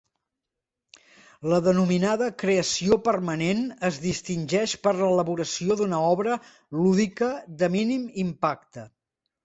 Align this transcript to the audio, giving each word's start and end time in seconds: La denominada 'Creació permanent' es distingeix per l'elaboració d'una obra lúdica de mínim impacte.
La 1.51 1.59
denominada 1.67 2.29
'Creació 2.45 2.97
permanent' 3.09 3.61
es 3.91 4.01
distingeix 4.07 4.75
per 4.89 4.97
l'elaboració 5.03 5.81
d'una 5.83 6.03
obra 6.17 6.43
lúdica 6.83 7.33
de 7.63 7.75
mínim 7.81 8.13
impacte. 8.29 8.93